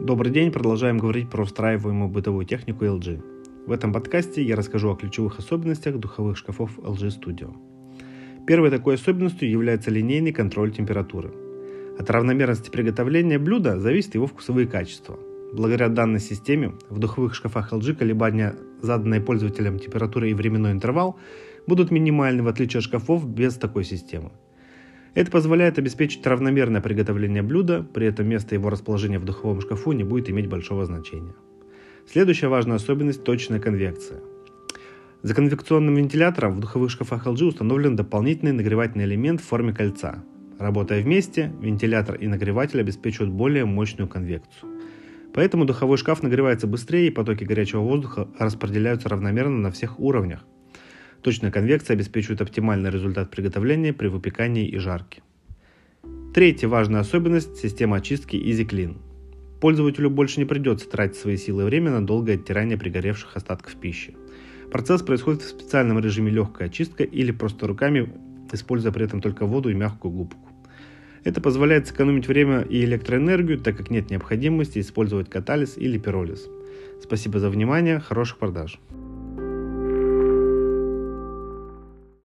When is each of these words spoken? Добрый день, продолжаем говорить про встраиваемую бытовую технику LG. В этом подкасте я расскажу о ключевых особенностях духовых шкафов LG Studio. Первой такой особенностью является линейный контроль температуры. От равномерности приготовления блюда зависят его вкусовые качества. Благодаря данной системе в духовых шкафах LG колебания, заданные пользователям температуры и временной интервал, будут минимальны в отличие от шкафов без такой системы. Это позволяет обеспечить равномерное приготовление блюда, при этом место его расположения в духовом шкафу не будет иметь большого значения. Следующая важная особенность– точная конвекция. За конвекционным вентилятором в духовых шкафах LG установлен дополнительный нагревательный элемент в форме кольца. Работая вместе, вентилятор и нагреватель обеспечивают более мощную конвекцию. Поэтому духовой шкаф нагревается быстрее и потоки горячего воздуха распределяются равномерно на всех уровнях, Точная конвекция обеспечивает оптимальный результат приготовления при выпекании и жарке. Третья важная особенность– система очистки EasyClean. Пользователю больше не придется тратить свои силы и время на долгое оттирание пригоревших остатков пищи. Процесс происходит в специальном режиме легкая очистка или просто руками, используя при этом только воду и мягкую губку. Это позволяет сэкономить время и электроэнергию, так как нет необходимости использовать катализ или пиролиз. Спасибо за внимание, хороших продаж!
Добрый 0.00 0.32
день, 0.32 0.50
продолжаем 0.50 0.96
говорить 0.96 1.28
про 1.28 1.44
встраиваемую 1.44 2.08
бытовую 2.08 2.46
технику 2.46 2.86
LG. 2.86 3.22
В 3.66 3.70
этом 3.70 3.92
подкасте 3.92 4.42
я 4.42 4.56
расскажу 4.56 4.90
о 4.90 4.96
ключевых 4.96 5.38
особенностях 5.38 5.98
духовых 5.98 6.38
шкафов 6.38 6.78
LG 6.78 7.20
Studio. 7.20 7.54
Первой 8.46 8.70
такой 8.70 8.94
особенностью 8.94 9.50
является 9.50 9.90
линейный 9.90 10.32
контроль 10.32 10.72
температуры. 10.72 11.30
От 11.98 12.08
равномерности 12.08 12.70
приготовления 12.70 13.38
блюда 13.38 13.78
зависят 13.78 14.14
его 14.14 14.26
вкусовые 14.26 14.66
качества. 14.66 15.18
Благодаря 15.52 15.90
данной 15.90 16.20
системе 16.20 16.72
в 16.88 16.98
духовых 16.98 17.34
шкафах 17.34 17.70
LG 17.74 17.96
колебания, 17.96 18.54
заданные 18.80 19.20
пользователям 19.20 19.78
температуры 19.78 20.30
и 20.30 20.34
временной 20.34 20.72
интервал, 20.72 21.18
будут 21.66 21.90
минимальны 21.90 22.42
в 22.42 22.48
отличие 22.48 22.78
от 22.78 22.84
шкафов 22.84 23.28
без 23.28 23.56
такой 23.56 23.84
системы. 23.84 24.32
Это 25.14 25.30
позволяет 25.30 25.78
обеспечить 25.78 26.26
равномерное 26.26 26.80
приготовление 26.80 27.42
блюда, 27.42 27.82
при 27.82 28.06
этом 28.06 28.28
место 28.28 28.54
его 28.54 28.70
расположения 28.70 29.18
в 29.18 29.24
духовом 29.24 29.60
шкафу 29.60 29.92
не 29.92 30.04
будет 30.04 30.30
иметь 30.30 30.48
большого 30.48 30.86
значения. 30.86 31.34
Следующая 32.06 32.48
важная 32.48 32.76
особенность– 32.76 33.22
точная 33.24 33.60
конвекция. 33.60 34.20
За 35.22 35.34
конвекционным 35.34 35.96
вентилятором 35.96 36.56
в 36.56 36.60
духовых 36.60 36.90
шкафах 36.90 37.26
LG 37.26 37.44
установлен 37.44 37.96
дополнительный 37.96 38.52
нагревательный 38.52 39.04
элемент 39.04 39.40
в 39.40 39.44
форме 39.44 39.72
кольца. 39.72 40.22
Работая 40.58 41.02
вместе, 41.02 41.52
вентилятор 41.60 42.16
и 42.16 42.26
нагреватель 42.26 42.80
обеспечивают 42.80 43.32
более 43.32 43.64
мощную 43.64 44.08
конвекцию. 44.08 44.70
Поэтому 45.34 45.64
духовой 45.64 45.98
шкаф 45.98 46.22
нагревается 46.22 46.66
быстрее 46.66 47.08
и 47.08 47.10
потоки 47.10 47.44
горячего 47.44 47.82
воздуха 47.82 48.28
распределяются 48.38 49.08
равномерно 49.08 49.58
на 49.58 49.70
всех 49.70 50.00
уровнях, 50.00 50.44
Точная 51.22 51.50
конвекция 51.50 51.94
обеспечивает 51.94 52.40
оптимальный 52.40 52.90
результат 52.90 53.30
приготовления 53.30 53.92
при 53.92 54.08
выпекании 54.08 54.66
и 54.66 54.78
жарке. 54.78 55.22
Третья 56.32 56.68
важная 56.68 57.00
особенность– 57.00 57.56
система 57.62 57.96
очистки 57.96 58.36
EasyClean. 58.36 58.96
Пользователю 59.60 60.08
больше 60.08 60.40
не 60.40 60.46
придется 60.46 60.88
тратить 60.88 61.16
свои 61.16 61.36
силы 61.36 61.62
и 61.62 61.66
время 61.66 61.90
на 61.90 62.06
долгое 62.06 62.36
оттирание 62.36 62.78
пригоревших 62.78 63.36
остатков 63.36 63.76
пищи. 63.76 64.14
Процесс 64.72 65.02
происходит 65.02 65.42
в 65.42 65.48
специальном 65.48 65.98
режиме 65.98 66.30
легкая 66.30 66.68
очистка 66.68 67.04
или 67.04 67.32
просто 67.32 67.66
руками, 67.66 68.10
используя 68.52 68.92
при 68.92 69.04
этом 69.04 69.20
только 69.20 69.44
воду 69.44 69.68
и 69.68 69.74
мягкую 69.74 70.12
губку. 70.12 70.48
Это 71.24 71.42
позволяет 71.42 71.86
сэкономить 71.86 72.28
время 72.28 72.62
и 72.62 72.82
электроэнергию, 72.84 73.58
так 73.58 73.76
как 73.76 73.90
нет 73.90 74.10
необходимости 74.10 74.78
использовать 74.78 75.28
катализ 75.28 75.76
или 75.76 75.98
пиролиз. 75.98 76.48
Спасибо 77.02 77.40
за 77.40 77.50
внимание, 77.50 78.00
хороших 78.00 78.38
продаж! 78.38 78.78